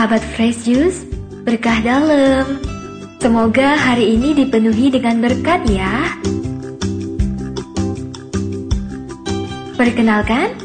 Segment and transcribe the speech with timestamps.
[0.00, 1.04] Sahabat Fresh Juice,
[1.44, 2.56] berkah dalam.
[3.20, 6.16] Semoga hari ini dipenuhi dengan berkat ya.
[9.76, 10.56] Perkenalkan,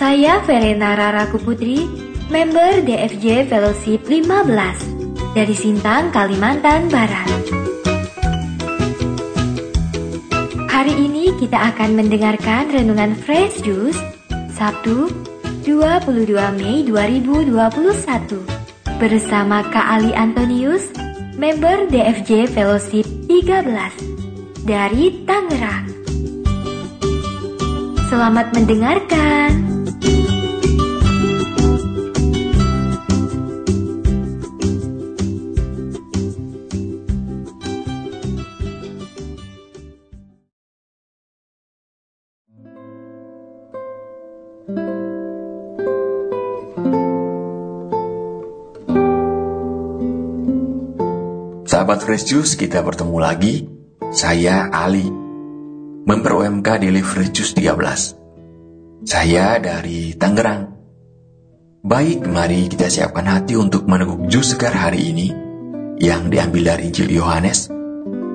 [0.00, 1.84] saya Verena Rara Kuputri,
[2.32, 7.28] member DFJ Fellowship 15 dari Sintang, Kalimantan Barat.
[10.64, 14.00] Hari ini kita akan mendengarkan renungan Fresh Juice
[14.56, 15.12] Sabtu
[15.68, 18.57] 22 Mei 2021
[18.98, 20.90] bersama Kak Ali Antonius,
[21.38, 25.86] member DFJ Fellowship 13 dari Tangerang.
[28.10, 29.77] Selamat mendengarkan.
[51.88, 53.64] Sahabat Fresh Juice, kita bertemu lagi.
[54.12, 55.08] Saya Ali,
[56.04, 59.08] member UMK Daily Fresh Juice 13.
[59.08, 60.68] Saya dari Tangerang.
[61.80, 65.32] Baik, mari kita siapkan hati untuk meneguk jus segar hari ini
[65.96, 67.72] yang diambil dari Injil Yohanes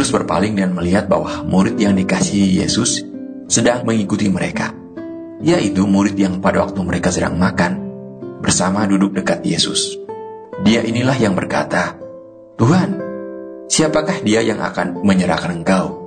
[0.00, 3.04] Petrus berpaling dan melihat bahwa murid yang dikasihi Yesus
[3.52, 4.72] sedang mengikuti mereka,
[5.44, 7.84] yaitu murid yang pada waktu mereka sedang makan
[8.40, 10.00] bersama duduk dekat Yesus.
[10.64, 12.00] Dia inilah yang berkata,
[12.56, 12.96] "Tuhan,
[13.68, 16.00] siapakah dia yang akan menyerahkan engkau?"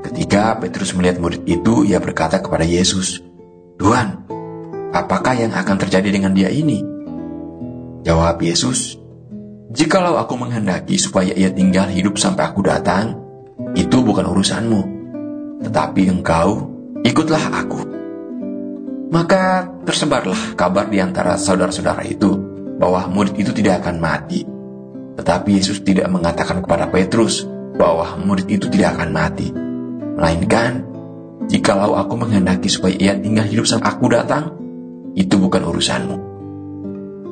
[0.00, 3.20] Ketika Petrus melihat murid itu, ia berkata kepada Yesus,
[3.76, 4.24] "Tuhan,
[4.96, 6.80] apakah yang akan terjadi dengan dia ini?"
[8.08, 8.96] Jawab Yesus,
[9.70, 13.22] Jikalau aku menghendaki supaya ia tinggal hidup sampai aku datang,
[13.78, 14.82] itu bukan urusanmu.
[15.62, 16.74] Tetapi engkau,
[17.06, 17.80] ikutlah aku.
[19.14, 22.34] Maka tersebarlah kabar di antara saudara-saudara itu
[22.82, 24.42] bahwa murid itu tidak akan mati.
[25.14, 27.46] Tetapi Yesus tidak mengatakan kepada Petrus
[27.78, 29.54] bahwa murid itu tidak akan mati.
[30.18, 30.82] Melainkan,
[31.46, 34.50] jikalau aku menghendaki supaya ia tinggal hidup sampai aku datang,
[35.14, 36.29] itu bukan urusanmu.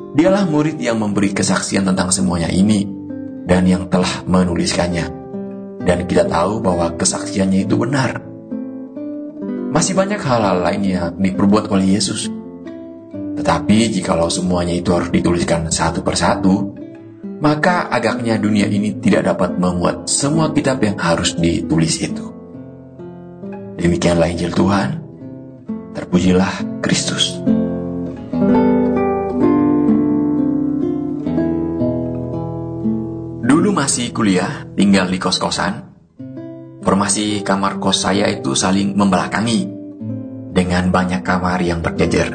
[0.09, 2.81] Dialah murid yang memberi kesaksian tentang semuanya ini
[3.45, 5.05] dan yang telah menuliskannya.
[5.85, 8.17] Dan kita tahu bahwa kesaksiannya itu benar.
[9.69, 12.25] Masih banyak hal-hal lain yang diperbuat oleh Yesus.
[13.37, 16.73] Tetapi jikalau semuanya itu harus dituliskan satu persatu,
[17.39, 22.25] maka agaknya dunia ini tidak dapat memuat semua kitab yang harus ditulis itu.
[23.79, 24.99] Demikianlah Injil Tuhan.
[25.95, 27.39] Terpujilah Kristus.
[33.69, 35.93] Dulu masih kuliah, tinggal di kos-kosan.
[36.81, 39.69] Formasi kamar kos saya itu saling membelakangi
[40.49, 42.33] dengan banyak kamar yang berjejer.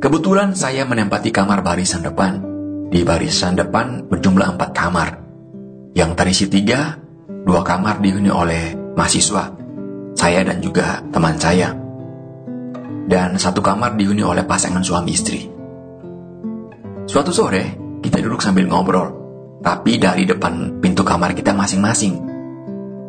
[0.00, 2.40] Kebetulan saya menempati kamar barisan depan.
[2.88, 5.20] Di barisan depan berjumlah empat kamar.
[5.92, 6.96] Yang terisi tiga,
[7.44, 9.52] dua kamar dihuni oleh mahasiswa,
[10.16, 11.76] saya dan juga teman saya.
[13.04, 15.44] Dan satu kamar dihuni oleh pasangan suami istri.
[17.04, 19.17] Suatu sore, kita duduk sambil ngobrol
[19.58, 22.14] tapi dari depan pintu kamar kita masing-masing,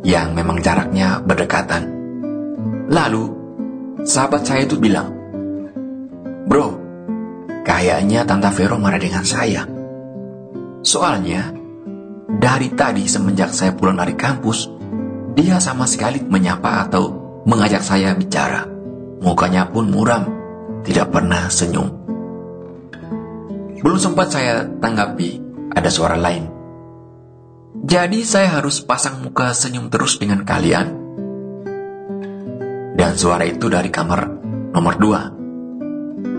[0.04, 1.84] yang memang jaraknya berdekatan.
[2.90, 3.24] Lalu,
[4.02, 5.14] sahabat saya itu bilang,
[6.50, 6.68] Bro,
[7.62, 9.68] kayaknya Tante Vero marah dengan saya.
[10.82, 11.54] Soalnya,
[12.40, 14.66] dari tadi semenjak saya pulang dari kampus,
[15.38, 17.04] dia sama sekali menyapa atau
[17.46, 18.66] mengajak saya bicara.
[19.20, 20.26] Mukanya pun muram,
[20.82, 21.92] tidak pernah senyum.
[23.80, 26.60] Belum sempat saya tanggapi, ada suara lain.
[27.80, 30.88] Jadi saya harus pasang muka senyum terus dengan kalian.
[32.98, 34.22] Dan suara itu dari kamar
[34.76, 35.22] nomor dua.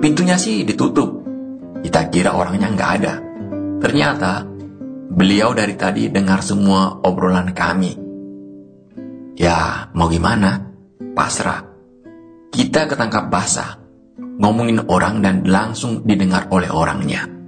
[0.02, 1.24] Pintunya sih ditutup.
[1.80, 3.14] Kita kira orangnya nggak ada.
[3.80, 4.44] Ternyata
[5.08, 7.96] beliau dari tadi dengar semua obrolan kami.
[9.40, 10.68] Ya, mau gimana?
[11.16, 11.64] Pasrah.
[12.52, 13.80] Kita ketangkap basah,
[14.20, 17.39] ngomongin orang dan langsung didengar oleh orangnya.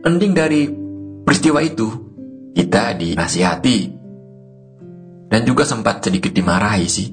[0.00, 0.64] Ending dari
[1.28, 1.84] peristiwa itu,
[2.56, 3.78] kita dinasihati.
[5.28, 7.12] Dan juga sempat sedikit dimarahi sih.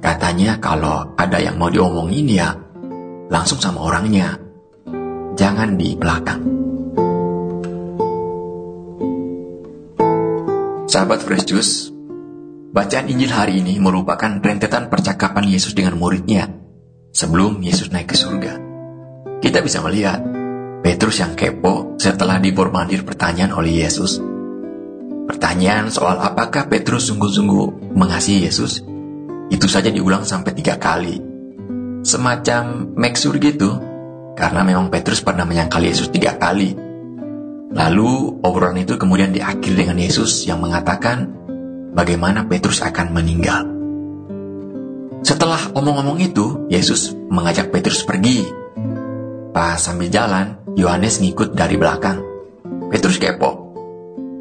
[0.00, 2.56] Katanya kalau ada yang mau diomongin ya,
[3.28, 4.32] langsung sama orangnya.
[5.36, 6.40] Jangan di belakang.
[10.88, 11.92] Sahabat Fresh Juice,
[12.72, 16.48] bacaan Injil hari ini merupakan rentetan percakapan Yesus dengan muridnya
[17.12, 18.56] sebelum Yesus naik ke surga.
[19.44, 20.35] Kita bisa melihat
[20.82, 24.18] Petrus yang kepo setelah dibormandir pertanyaan oleh Yesus.
[25.26, 28.84] Pertanyaan soal apakah Petrus sungguh-sungguh mengasihi Yesus,
[29.50, 31.18] itu saja diulang sampai tiga kali.
[32.06, 33.78] Semacam make sure gitu,
[34.38, 36.78] karena memang Petrus pernah menyangkal Yesus tiga kali.
[37.76, 41.28] Lalu obrolan itu kemudian diakhiri dengan Yesus yang mengatakan
[41.92, 43.76] bagaimana Petrus akan meninggal.
[45.26, 48.46] Setelah omong-omong itu, Yesus mengajak Petrus pergi.
[49.56, 52.20] Pas sambil jalan, Yohanes ngikut dari belakang.
[52.92, 53.72] Petrus kepo.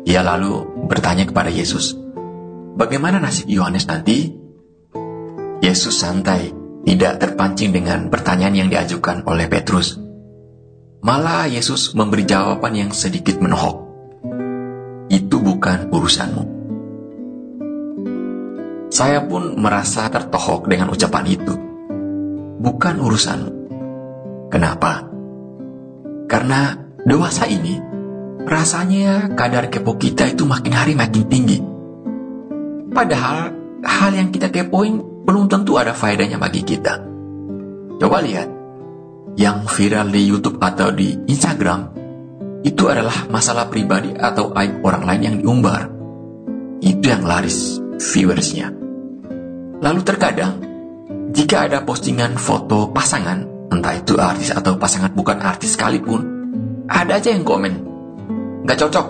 [0.04, 1.96] Ia lalu bertanya kepada Yesus,
[2.76, 4.36] "Bagaimana nasib Yohanes nanti?"
[5.64, 6.52] Yesus santai,
[6.84, 9.96] tidak terpancing dengan pertanyaan yang diajukan oleh Petrus.
[11.00, 13.88] Malah Yesus memberi jawaban yang sedikit menohok.
[15.08, 16.44] Itu bukan urusanmu.
[18.92, 21.56] Saya pun merasa tertohok dengan ucapan itu.
[22.60, 23.65] Bukan urusanmu.
[24.56, 25.04] Kenapa?
[26.32, 27.76] Karena dewasa ini,
[28.48, 31.60] rasanya kadar kepo kita itu makin hari makin tinggi.
[32.88, 33.52] Padahal
[33.84, 37.04] hal yang kita kepoin belum tentu ada faedahnya bagi kita.
[38.00, 38.48] Coba lihat,
[39.36, 41.92] yang viral di YouTube atau di Instagram
[42.64, 45.92] itu adalah masalah pribadi atau aib orang lain yang diumbar.
[46.80, 48.72] Itu yang laris viewersnya.
[49.84, 50.64] Lalu terkadang,
[51.36, 56.22] jika ada postingan foto pasangan, entah itu artis atau pasangan bukan artis sekalipun,
[56.86, 57.74] ada aja yang komen,
[58.66, 59.08] nggak cocok.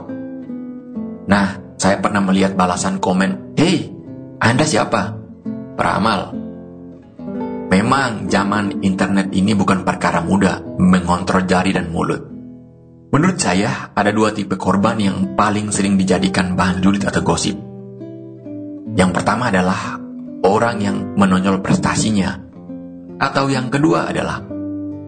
[1.25, 3.92] Nah, saya pernah melihat balasan komen, Hei,
[4.40, 5.18] Anda siapa?
[5.75, 6.31] Peramal.
[7.66, 12.22] Memang zaman internet ini bukan perkara mudah mengontrol jari dan mulut.
[13.12, 17.57] Menurut saya, ada dua tipe korban yang paling sering dijadikan bahan julid atau gosip.
[18.96, 19.98] Yang pertama adalah
[20.46, 22.44] orang yang menonjol prestasinya.
[23.16, 24.44] Atau yang kedua adalah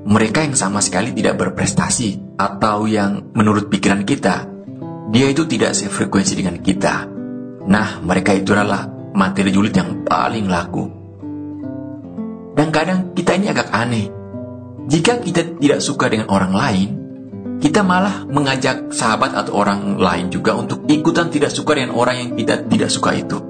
[0.07, 4.48] mereka yang sama sekali tidak berprestasi atau yang menurut pikiran kita,
[5.12, 7.04] dia itu tidak sefrekuensi dengan kita.
[7.68, 10.88] Nah, mereka itu adalah materi julid yang paling laku.
[12.56, 14.07] Dan kadang kita ini agak aneh.
[14.88, 16.89] Jika kita tidak suka dengan orang lain,
[17.59, 22.30] kita malah mengajak sahabat atau orang lain juga untuk ikutan tidak suka dengan orang yang
[22.39, 23.44] kita tidak suka itu.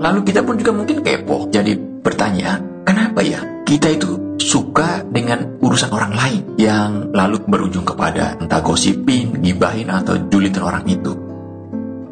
[0.00, 5.90] Lalu kita pun juga mungkin kepo, jadi bertanya, kenapa ya kita itu suka dengan urusan
[5.94, 11.12] orang lain yang lalu berujung kepada entah gosipin, gibahin, atau julitin orang itu.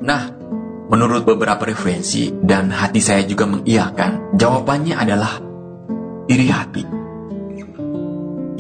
[0.00, 0.22] Nah,
[0.88, 5.32] menurut beberapa referensi dan hati saya juga mengiyakan, jawabannya adalah
[6.30, 6.84] iri hati.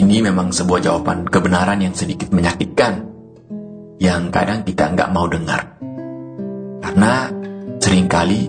[0.00, 3.06] Ini memang sebuah jawaban kebenaran yang sedikit menyakitkan,
[4.00, 5.76] yang kadang kita nggak mau dengar.
[6.80, 7.30] Karena
[7.78, 8.48] sering kali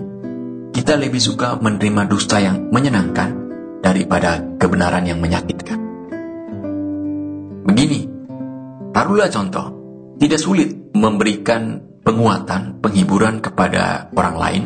[0.72, 3.41] kita lebih suka menerima dusta yang menyenangkan
[3.82, 5.82] daripada kebenaran yang menyakitkan.
[7.66, 8.06] Begini,
[8.94, 9.66] taruhlah contoh,
[10.22, 14.62] tidak sulit memberikan penguatan, penghiburan kepada orang lain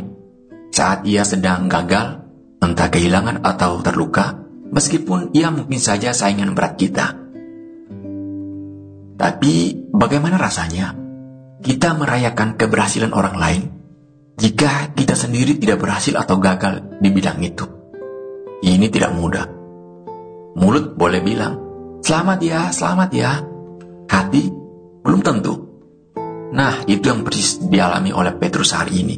[0.73, 2.21] saat ia sedang gagal,
[2.61, 4.37] entah kehilangan atau terluka,
[4.69, 7.17] meskipun ia mungkin saja saingan berat kita.
[9.17, 9.55] Tapi
[9.97, 10.93] bagaimana rasanya
[11.65, 13.63] kita merayakan keberhasilan orang lain
[14.37, 17.76] jika kita sendiri tidak berhasil atau gagal di bidang itu?
[18.77, 19.49] Ini tidak mudah.
[20.61, 21.57] Mulut boleh bilang,
[22.05, 23.41] selamat ya, selamat ya.
[24.05, 24.53] Hati
[25.01, 25.55] belum tentu.
[26.53, 29.17] Nah, itu yang persis dialami oleh Petrus hari ini.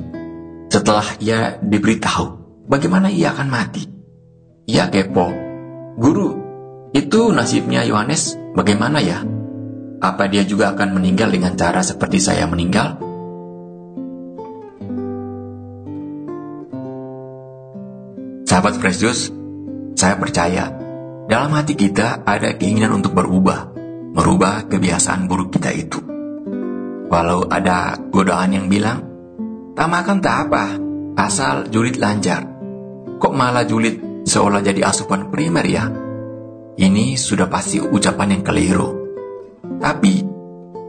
[0.71, 2.27] Setelah ia diberitahu
[2.71, 3.83] bagaimana ia akan mati,
[4.71, 5.27] ia kepo.
[5.99, 6.29] Guru,
[6.95, 9.27] itu nasibnya Yohanes bagaimana ya?
[9.99, 12.95] Apa dia juga akan meninggal dengan cara seperti saya meninggal?
[18.47, 19.38] Sahabat Fresh Juice,
[19.99, 20.71] saya percaya
[21.27, 23.75] dalam hati kita ada keinginan untuk berubah,
[24.15, 25.99] merubah kebiasaan buruk kita itu.
[27.11, 29.03] Walau ada godaan yang bilang,
[29.75, 30.79] tak makan tak apa,
[31.19, 32.47] asal julid lancar.
[33.19, 35.91] Kok malah julid seolah jadi asupan primer ya?
[36.79, 38.89] Ini sudah pasti ucapan yang keliru.
[39.83, 40.15] Tapi,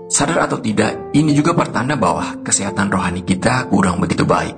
[0.06, 4.54] sadar atau tidak, ini juga pertanda bahwa kesehatan rohani kita kurang begitu baik.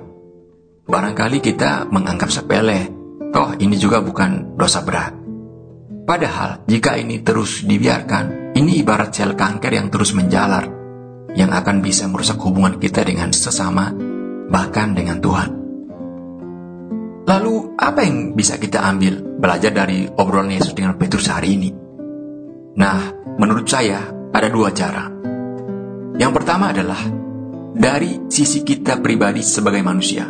[0.84, 3.01] Barangkali kita menganggap sepele,
[3.32, 5.16] toh ini juga bukan dosa berat.
[6.04, 10.68] Padahal, jika ini terus dibiarkan, ini ibarat sel kanker yang terus menjalar,
[11.32, 13.94] yang akan bisa merusak hubungan kita dengan sesama,
[14.52, 15.50] bahkan dengan Tuhan.
[17.22, 21.70] Lalu apa yang bisa kita ambil belajar dari obrolan Yesus dengan Petrus hari ini?
[22.76, 22.98] Nah,
[23.38, 24.02] menurut saya
[24.34, 25.06] ada dua cara.
[26.18, 26.98] Yang pertama adalah
[27.72, 30.28] dari sisi kita pribadi sebagai manusia.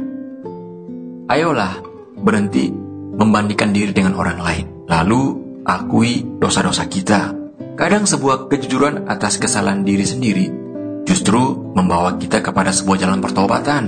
[1.33, 1.81] Ayolah
[2.23, 2.82] berhenti
[3.15, 7.43] membandingkan diri dengan orang lain, lalu akui dosa-dosa kita,
[7.73, 10.47] Kadang sebuah kejujuran atas kesalahan diri sendiri
[11.09, 11.41] justru
[11.73, 13.85] membawa kita kepada sebuah jalan pertobatan.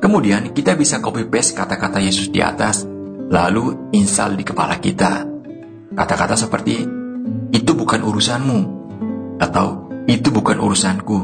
[0.00, 2.88] Kemudian kita bisa copy paste kata-kata Yesus di atas,
[3.28, 5.28] lalu install di kepala kita.
[5.92, 6.80] Kata-kata seperti,
[7.52, 8.60] itu bukan urusanmu,
[9.44, 11.18] atau itu bukan urusanku.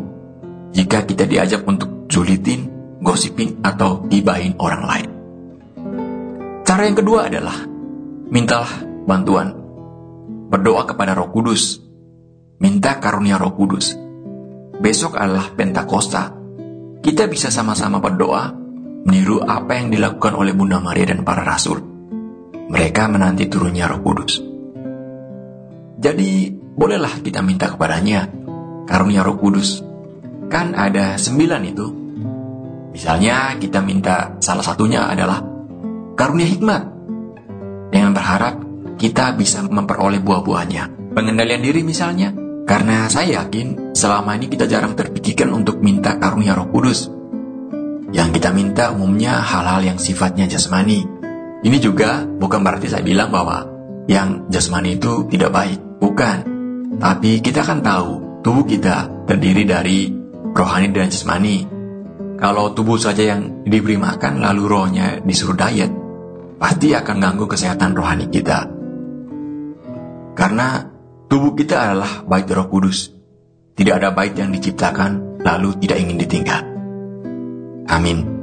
[0.76, 2.68] Jika kita diajak untuk julitin,
[3.00, 5.15] gosipin, atau gibahin orang lain.
[6.66, 7.62] Cara yang kedua adalah,
[8.26, 9.54] mintalah bantuan.
[10.50, 11.78] Berdoa kepada roh kudus.
[12.58, 13.94] Minta karunia roh kudus.
[14.82, 16.34] Besok adalah Pentakosta.
[17.06, 18.50] Kita bisa sama-sama berdoa,
[19.06, 21.78] meniru apa yang dilakukan oleh Bunda Maria dan para rasul.
[22.66, 24.42] Mereka menanti turunnya roh kudus.
[26.02, 28.26] Jadi, bolehlah kita minta kepadanya
[28.90, 29.86] karunia roh kudus.
[30.50, 31.86] Kan ada sembilan itu.
[32.90, 35.55] Misalnya kita minta salah satunya adalah
[36.16, 36.82] karunia hikmat.
[37.92, 38.54] Dengan berharap
[38.96, 41.12] kita bisa memperoleh buah-buahnya.
[41.12, 42.32] Pengendalian diri misalnya.
[42.66, 47.06] Karena saya yakin selama ini kita jarang terpikirkan untuk minta karunia roh kudus.
[48.10, 51.06] Yang kita minta umumnya hal-hal yang sifatnya jasmani.
[51.62, 53.62] Ini juga bukan berarti saya bilang bahwa
[54.10, 55.78] yang jasmani itu tidak baik.
[56.02, 56.36] Bukan.
[56.98, 60.10] Tapi kita kan tahu tubuh kita terdiri dari
[60.50, 61.68] rohani dan jasmani.
[62.36, 65.88] Kalau tubuh saja yang diberi makan lalu rohnya disuruh diet,
[66.56, 68.68] pasti akan ganggu kesehatan rohani kita.
[70.36, 70.84] Karena
[71.28, 73.12] tubuh kita adalah bait roh kudus.
[73.76, 76.62] Tidak ada bait yang diciptakan lalu tidak ingin ditinggal.
[77.86, 78.36] Amin.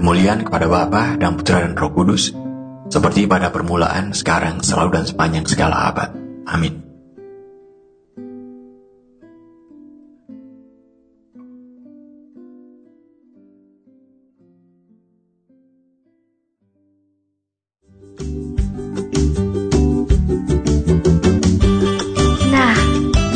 [0.00, 2.32] Kemuliaan kepada Bapa dan Putra dan Roh Kudus,
[2.88, 6.16] seperti pada permulaan, sekarang, selalu dan sepanjang segala abad.
[6.48, 6.89] Amin.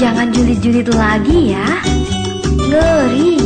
[0.04, 1.64] Jangan julid-julid lagi ya.
[2.68, 3.40] Ngeri.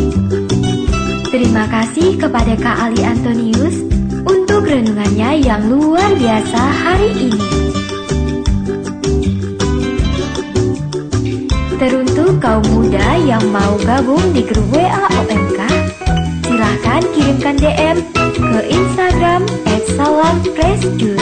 [1.31, 3.79] Terima kasih kepada Kak Ali Antonius
[4.27, 7.47] untuk renungannya yang luar biasa hari ini.
[11.79, 15.63] Teruntuk kaum muda yang mau gabung di grup WA OMK,
[16.43, 18.03] silahkan kirimkan DM
[18.35, 19.47] ke Instagram
[19.95, 21.18] @salamfreshjuice.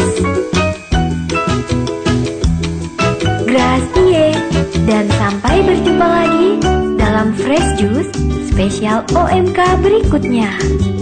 [10.06, 10.95] Berikutnya.